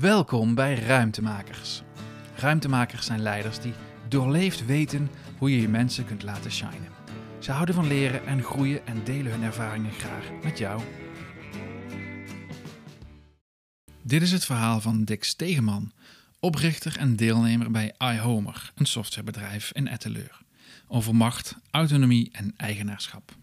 [0.00, 1.82] Welkom bij Ruimtemakers.
[2.36, 3.72] Ruimtemakers zijn leiders die
[4.08, 6.88] doorleefd weten hoe je je mensen kunt laten shinen.
[7.38, 10.82] Ze houden van leren en groeien en delen hun ervaringen graag met jou.
[14.02, 15.92] Dit is het verhaal van Dick Stegeman,
[16.40, 20.40] oprichter en deelnemer bij iHomer, een softwarebedrijf in Etteleur,
[20.86, 23.36] over macht, autonomie en eigenaarschap.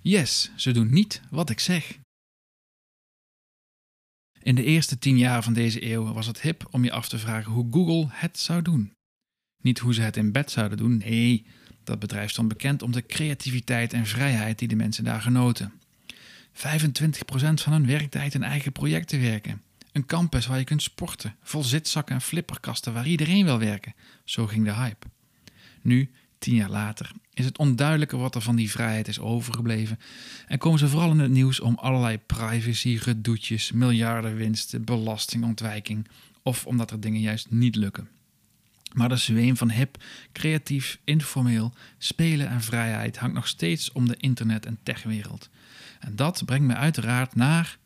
[0.00, 1.98] Yes, ze doen niet wat ik zeg.
[4.46, 7.18] In de eerste tien jaar van deze eeuw was het hip om je af te
[7.18, 8.92] vragen hoe Google het zou doen.
[9.62, 11.46] Niet hoe ze het in bed zouden doen, nee,
[11.84, 15.72] dat bedrijf stond bekend om de creativiteit en vrijheid die de mensen daar genoten.
[16.52, 16.58] 25%
[17.54, 19.62] van hun werktijd in eigen projecten werken.
[19.92, 23.94] Een campus waar je kunt sporten, vol zitzakken en flipperkasten waar iedereen wil werken.
[24.24, 25.06] Zo ging de hype.
[25.82, 29.98] Nu, tien jaar later, is het onduidelijker wat er van die vrijheid is overgebleven
[30.46, 36.08] en komen ze vooral in het nieuws om allerlei privacy, gedoetjes, miljardenwinsten, belastingontwijking
[36.42, 38.08] of omdat er dingen juist niet lukken.
[38.92, 44.16] Maar de zweem van hip, creatief, informeel, spelen en vrijheid hangt nog steeds om de
[44.16, 45.48] internet- en techwereld.
[46.00, 47.78] En dat brengt me uiteraard naar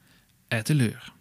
[0.49, 1.13] Etteleur.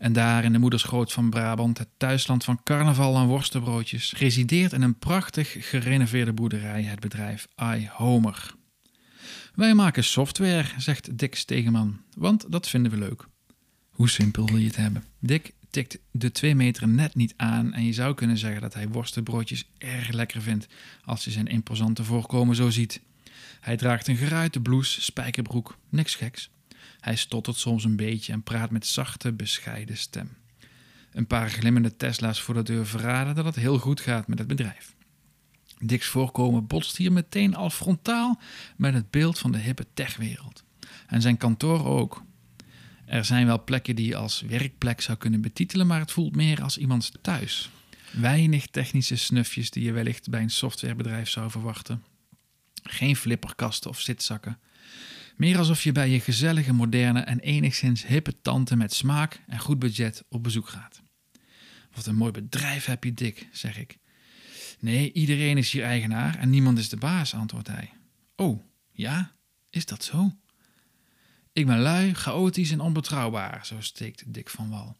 [0.00, 4.82] En daar in de moederschoot van Brabant, het thuisland van carnaval en worstenbroodjes, resideert in
[4.82, 8.54] een prachtig gerenoveerde boerderij het bedrijf iHomer.
[9.54, 13.26] Wij maken software, zegt Dick Stegeman, want dat vinden we leuk.
[13.90, 15.04] Hoe simpel wil je het hebben?
[15.18, 18.88] Dick tikt de twee meter net niet aan en je zou kunnen zeggen dat hij
[18.88, 20.66] worstenbroodjes erg lekker vindt
[21.04, 23.00] als je zijn imposante voorkomen zo ziet.
[23.60, 26.50] Hij draagt een geruite blouse, spijkerbroek, niks geks.
[27.00, 30.36] Hij stottert soms een beetje en praat met zachte, bescheiden stem.
[31.12, 34.48] Een paar glimmende Tesla's voor de deur verraden dat het heel goed gaat met het
[34.48, 34.94] bedrijf.
[35.78, 38.40] Dick's voorkomen botst hier meteen al frontaal
[38.76, 40.64] met het beeld van de hippe techwereld.
[41.06, 42.22] En zijn kantoor ook.
[43.04, 46.62] Er zijn wel plekken die je als werkplek zou kunnen betitelen, maar het voelt meer
[46.62, 47.70] als iemands thuis.
[48.10, 52.02] Weinig technische snufjes die je wellicht bij een softwarebedrijf zou verwachten.
[52.82, 54.58] Geen flipperkasten of zitzakken.
[55.36, 59.78] Meer alsof je bij je gezellige, moderne en enigszins hippe tante met smaak en goed
[59.78, 61.02] budget op bezoek gaat.
[61.94, 63.98] Wat een mooi bedrijf heb je, Dick, zeg ik.
[64.80, 67.90] Nee, iedereen is hier eigenaar en niemand is de baas, antwoordt hij.
[68.36, 69.32] Oh, ja?
[69.70, 70.32] Is dat zo?
[71.52, 74.96] Ik ben lui, chaotisch en onbetrouwbaar, zo steekt Dick van Wal.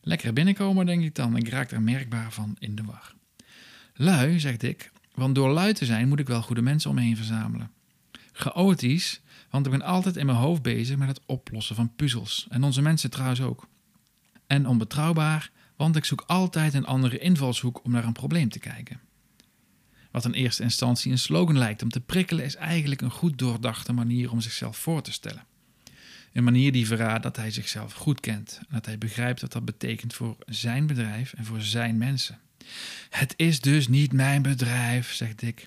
[0.00, 1.36] Lekker binnenkomen, denk ik dan.
[1.36, 3.14] Ik raak er merkbaar van in de war.
[3.94, 7.02] Lui, zegt Dick, want door lui te zijn moet ik wel goede mensen om me
[7.02, 7.70] heen verzamelen.
[8.38, 9.20] Chaotisch,
[9.50, 12.46] want ik ben altijd in mijn hoofd bezig met het oplossen van puzzels.
[12.48, 13.68] En onze mensen trouwens ook.
[14.46, 19.00] En onbetrouwbaar, want ik zoek altijd een andere invalshoek om naar een probleem te kijken.
[20.10, 23.92] Wat in eerste instantie een slogan lijkt om te prikkelen, is eigenlijk een goed doordachte
[23.92, 25.44] manier om zichzelf voor te stellen.
[26.32, 29.64] Een manier die verraadt dat hij zichzelf goed kent en dat hij begrijpt wat dat
[29.64, 32.38] betekent voor zijn bedrijf en voor zijn mensen.
[33.10, 35.66] Het is dus niet mijn bedrijf, zegt Dick.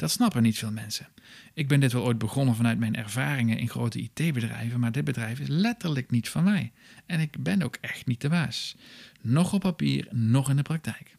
[0.00, 1.08] Dat snappen niet veel mensen.
[1.54, 5.38] Ik ben dit wel ooit begonnen vanuit mijn ervaringen in grote IT-bedrijven, maar dit bedrijf
[5.38, 6.72] is letterlijk niet van mij.
[7.06, 8.76] En ik ben ook echt niet de baas.
[9.20, 11.16] Nog op papier, nog in de praktijk.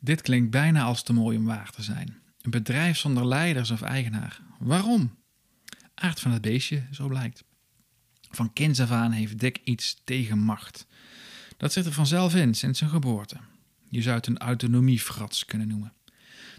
[0.00, 2.16] Dit klinkt bijna als te mooi om waar te zijn.
[2.42, 4.40] Een bedrijf zonder leiders of eigenaar.
[4.58, 5.14] Waarom?
[5.94, 7.44] Aard van het beestje, zo blijkt.
[8.30, 10.86] Van kinds af aan heeft Dick iets tegen macht.
[11.56, 13.36] Dat zit er vanzelf in sinds zijn geboorte.
[13.88, 15.92] Je zou het een autonomiefrats kunnen noemen.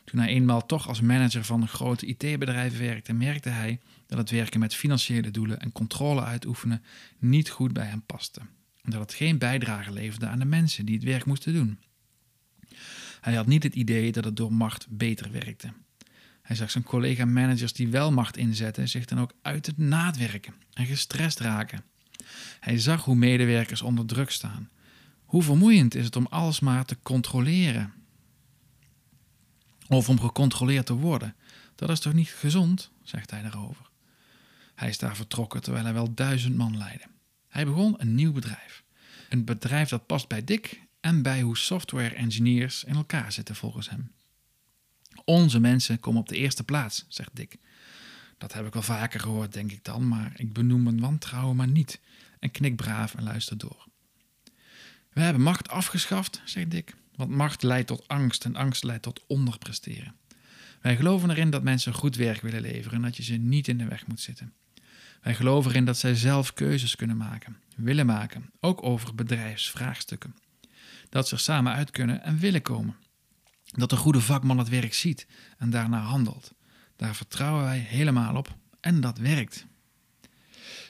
[0.06, 4.30] Toen hij eenmaal toch als manager van een grote IT-bedrijf werkte, merkte hij dat het
[4.30, 6.84] werken met financiële doelen en controle uitoefenen
[7.20, 8.42] niet goed bij hem paste.
[8.82, 11.80] En dat het geen bijdrage leverde aan de mensen die het werk moesten doen.
[13.22, 15.74] Hij had niet het idee dat het door macht beter werkte.
[16.42, 20.86] Hij zag zijn collega-managers die wel macht inzetten zich dan ook uit het naadwerken en
[20.86, 21.84] gestrest raken.
[22.60, 24.70] Hij zag hoe medewerkers onder druk staan.
[25.26, 27.94] Hoe vermoeiend is het om alles maar te controleren?
[29.88, 31.36] Of om gecontroleerd te worden.
[31.76, 33.90] Dat is toch niet gezond, zegt hij daarover.
[34.76, 37.06] Hij is daar vertrokken terwijl hij wel duizend man leidde.
[37.48, 38.84] Hij begon een nieuw bedrijf.
[39.30, 43.90] Een bedrijf dat past bij Dick en bij hoe software engineers in elkaar zitten volgens
[43.90, 44.12] hem.
[45.26, 47.58] Onze mensen komen op de eerste plaats, zegt Dick.
[48.38, 51.68] Dat heb ik wel vaker gehoord, denk ik dan, maar ik benoem mijn wantrouwen maar
[51.68, 52.00] niet
[52.40, 53.88] en knik braaf en luister door.
[55.14, 59.24] We hebben macht afgeschaft, zegt Dick, want macht leidt tot angst en angst leidt tot
[59.28, 60.16] onderpresteren.
[60.82, 63.78] Wij geloven erin dat mensen goed werk willen leveren en dat je ze niet in
[63.78, 64.54] de weg moet zitten.
[65.22, 70.36] Wij geloven erin dat zij zelf keuzes kunnen maken, willen maken, ook over bedrijfsvraagstukken.
[71.10, 72.96] Dat ze er samen uit kunnen en willen komen.
[73.64, 75.28] Dat de goede vakman het werk ziet
[75.58, 76.54] en daarna handelt.
[76.96, 79.66] Daar vertrouwen wij helemaal op en dat werkt.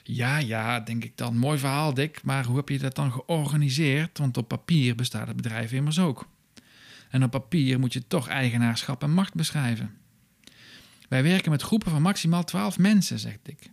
[0.07, 1.37] Ja, ja, denk ik dan.
[1.37, 2.23] Mooi verhaal, Dick.
[2.23, 4.17] Maar hoe heb je dat dan georganiseerd?
[4.17, 6.27] Want op papier bestaat het bedrijf immers ook.
[7.09, 9.97] En op papier moet je toch eigenaarschap en macht beschrijven.
[11.09, 13.69] Wij werken met groepen van maximaal 12 mensen, zegt Dick.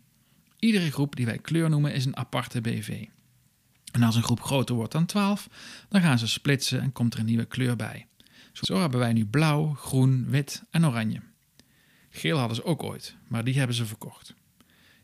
[0.58, 3.04] Iedere groep die wij kleur noemen is een aparte BV.
[3.92, 5.48] En als een groep groter wordt dan 12,
[5.88, 8.06] dan gaan ze splitsen en komt er een nieuwe kleur bij.
[8.52, 11.20] Zo hebben wij nu blauw, groen, wit en oranje.
[12.10, 14.34] Geel hadden ze ook ooit, maar die hebben ze verkocht.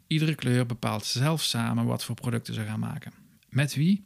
[0.09, 3.13] Iedere kleur bepaalt zelf samen wat voor producten ze gaan maken,
[3.49, 4.05] met wie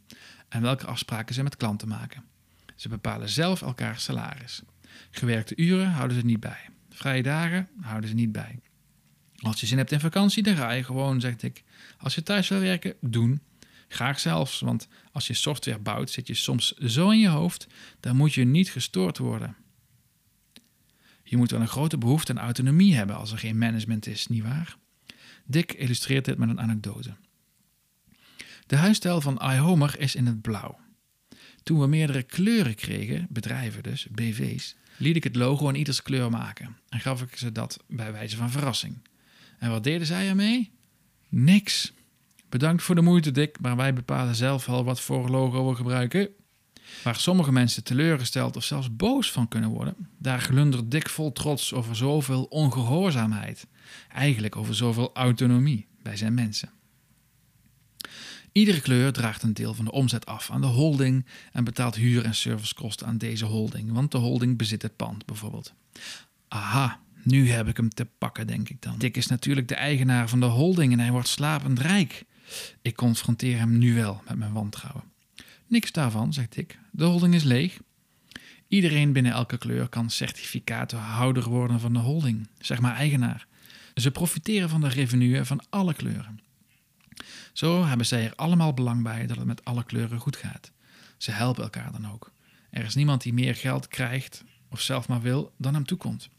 [0.49, 2.23] en welke afspraken ze met klanten maken.
[2.75, 4.61] Ze bepalen zelf elkaars salaris.
[5.11, 6.69] Gewerkte uren houden ze niet bij.
[6.89, 8.59] Vrije dagen houden ze niet bij.
[9.39, 11.63] Als je zin hebt in vakantie, dan ga je gewoon, zegt ik.
[11.97, 13.41] Als je thuis wil werken, doen.
[13.87, 17.67] Graag zelfs, want als je software bouwt, zit je soms zo in je hoofd,
[17.99, 19.55] dan moet je niet gestoord worden.
[21.23, 24.77] Je moet wel een grote behoefte aan autonomie hebben als er geen management is, nietwaar?
[25.45, 27.15] Dick illustreert dit met een anekdote.
[28.67, 30.79] De huisstijl van iHomer is in het blauw.
[31.63, 36.29] Toen we meerdere kleuren kregen, bedrijven dus, BV's, liet ik het logo in ieders kleur
[36.29, 38.97] maken en gaf ik ze dat bij wijze van verrassing.
[39.59, 40.71] En wat deden zij ermee?
[41.29, 41.93] Niks.
[42.49, 46.29] Bedankt voor de moeite, Dick, maar wij bepalen zelf wel wat voor logo we gebruiken.
[47.03, 51.73] Waar sommige mensen teleurgesteld of zelfs boos van kunnen worden, daar glundert Dick vol trots
[51.73, 53.67] over zoveel ongehoorzaamheid.
[54.09, 56.71] Eigenlijk over zoveel autonomie bij zijn mensen.
[58.51, 62.25] Iedere kleur draagt een deel van de omzet af aan de holding en betaalt huur-
[62.25, 65.73] en servicekosten aan deze holding, want de holding bezit het pand bijvoorbeeld.
[66.47, 68.97] Aha, nu heb ik hem te pakken, denk ik dan.
[68.97, 72.25] Dick is natuurlijk de eigenaar van de holding en hij wordt slapend rijk.
[72.81, 75.03] Ik confronteer hem nu wel met mijn wantrouwen.
[75.73, 76.79] Niks daarvan, zegt Dick.
[76.91, 77.79] De holding is leeg.
[78.67, 83.47] Iedereen binnen elke kleur kan certificatenhouder worden van de holding, zeg maar eigenaar.
[83.95, 86.39] Ze profiteren van de revenue van alle kleuren.
[87.53, 90.71] Zo hebben zij er allemaal belang bij dat het met alle kleuren goed gaat.
[91.17, 92.31] Ze helpen elkaar dan ook.
[92.69, 96.29] Er is niemand die meer geld krijgt of zelf maar wil dan hem toekomt.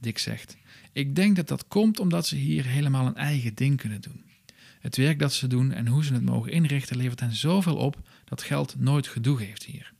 [0.00, 0.56] Dick zegt:
[0.92, 4.27] Ik denk dat dat komt omdat ze hier helemaal een eigen ding kunnen doen.
[4.80, 8.08] Het werk dat ze doen en hoe ze het mogen inrichten levert hen zoveel op
[8.24, 9.92] dat geld nooit gedoe geeft hier.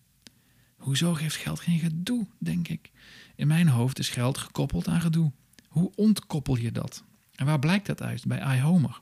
[0.76, 2.90] Hoezo geeft geld geen gedoe, denk ik?
[3.36, 5.32] In mijn hoofd is geld gekoppeld aan gedoe.
[5.68, 7.04] Hoe ontkoppel je dat?
[7.34, 9.00] En waar blijkt dat uit bij iHomer?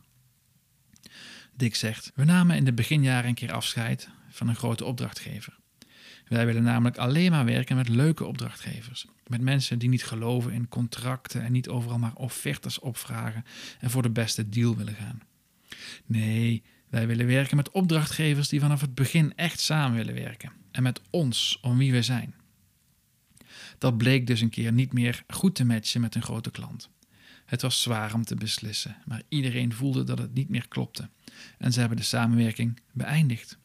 [1.54, 5.58] Dick zegt: We namen in de beginjaren een keer afscheid van een grote opdrachtgever.
[6.28, 9.06] Wij willen namelijk alleen maar werken met leuke opdrachtgevers.
[9.26, 13.44] Met mensen die niet geloven in contracten en niet overal maar offertes opvragen
[13.80, 15.20] en voor de beste deal willen gaan.
[16.06, 20.52] Nee, wij willen werken met opdrachtgevers die vanaf het begin echt samen willen werken.
[20.70, 22.34] En met ons, om wie we zijn.
[23.78, 26.90] Dat bleek dus een keer niet meer goed te matchen met een grote klant.
[27.46, 31.08] Het was zwaar om te beslissen, maar iedereen voelde dat het niet meer klopte.
[31.58, 33.58] En ze hebben de samenwerking beëindigd.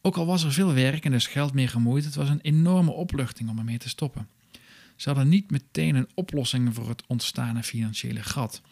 [0.00, 2.90] Ook al was er veel werk en dus geld meer gemoeid, het was een enorme
[2.90, 4.28] opluchting om ermee te stoppen.
[4.96, 8.62] Ze hadden niet meteen een oplossing voor het ontstane financiële gat.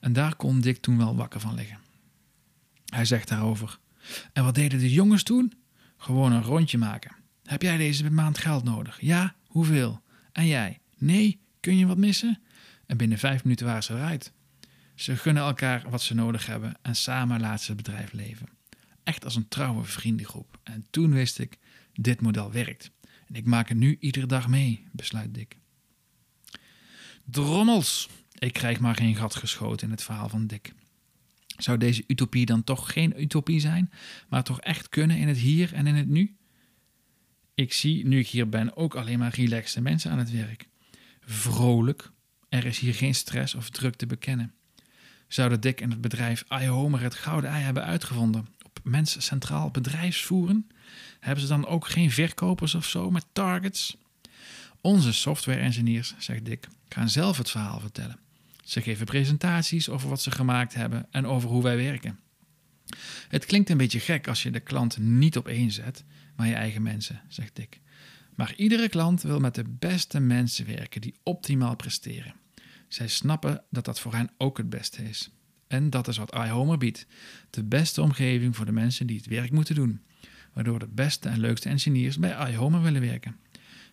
[0.00, 1.78] En daar kon Dick toen wel wakker van liggen.
[2.94, 3.78] Hij zegt daarover:
[4.32, 5.52] En wat deden de jongens toen?
[5.96, 7.16] Gewoon een rondje maken.
[7.44, 9.00] Heb jij deze maand geld nodig?
[9.00, 10.02] Ja, hoeveel?
[10.32, 10.80] En jij?
[10.98, 12.40] Nee, kun je wat missen?
[12.86, 14.32] En binnen vijf minuten waren ze eruit.
[14.94, 18.48] Ze gunnen elkaar wat ze nodig hebben en samen laten ze het bedrijf leven.
[19.02, 20.58] Echt als een trouwe vriendengroep.
[20.62, 21.58] En toen wist ik,
[21.92, 22.90] dit model werkt.
[23.26, 25.56] En ik maak het nu iedere dag mee, besluit Dick.
[27.24, 28.08] Drommels!
[28.38, 30.74] Ik krijg maar geen gat geschoten in het verhaal van Dick.
[31.56, 33.90] Zou deze utopie dan toch geen utopie zijn,
[34.28, 36.36] maar toch echt kunnen in het hier en in het nu?
[37.54, 40.68] Ik zie, nu ik hier ben, ook alleen maar relaxte mensen aan het werk.
[41.20, 42.12] Vrolijk.
[42.48, 44.54] Er is hier geen stress of druk te bekennen.
[45.28, 48.48] Zouden Dick en het bedrijf iHomer het gouden ei hebben uitgevonden?
[48.62, 50.68] Op mensen centraal bedrijfsvoeren?
[51.20, 53.96] Hebben ze dan ook geen verkopers of zo met targets?
[54.80, 58.18] Onze software engineers, zegt Dick, gaan zelf het verhaal vertellen.
[58.64, 62.18] Ze geven presentaties over wat ze gemaakt hebben en over hoe wij werken.
[63.28, 66.04] Het klinkt een beetje gek als je de klant niet op één zet,
[66.36, 67.80] maar je eigen mensen, zegt Dick.
[68.34, 72.34] Maar iedere klant wil met de beste mensen werken die optimaal presteren.
[72.88, 75.30] Zij snappen dat dat voor hen ook het beste is.
[75.66, 77.06] En dat is wat iHomer biedt:
[77.50, 80.00] de beste omgeving voor de mensen die het werk moeten doen,
[80.52, 83.36] waardoor de beste en leukste engineers bij iHomer willen werken.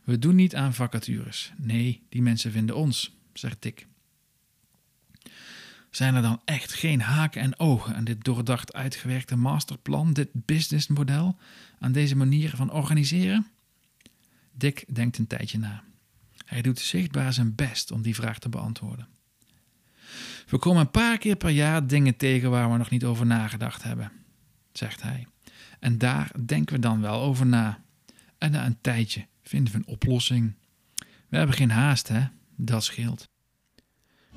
[0.03, 1.53] We doen niet aan vacatures.
[1.57, 3.87] Nee, die mensen vinden ons, zegt Dick.
[5.91, 11.37] Zijn er dan echt geen haken en ogen aan dit doordacht uitgewerkte masterplan, dit businessmodel,
[11.79, 13.47] aan deze manier van organiseren?
[14.51, 15.83] Dick denkt een tijdje na.
[16.45, 19.07] Hij doet zichtbaar zijn best om die vraag te beantwoorden.
[20.47, 23.83] We komen een paar keer per jaar dingen tegen waar we nog niet over nagedacht
[23.83, 24.11] hebben,
[24.71, 25.27] zegt hij.
[25.79, 27.83] En daar denken we dan wel over na.
[28.37, 30.55] En na een tijdje vinden we een oplossing.
[31.27, 32.27] We hebben geen haast, hè?
[32.55, 33.30] Dat scheelt.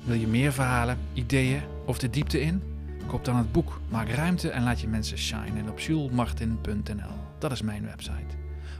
[0.03, 2.61] Wil je meer verhalen, ideeën of de diepte in?
[3.07, 7.13] Koop dan het boek Maak ruimte en laat je mensen shinen op julesmartin.nl.
[7.39, 8.35] Dat is mijn website.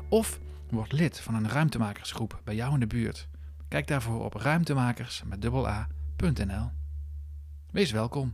[0.10, 3.28] Of word lid van een ruimtemakersgroep bij jou in de buurt.
[3.68, 5.42] Kijk daarvoor op ruimtemakers met
[7.72, 8.34] Wees welkom.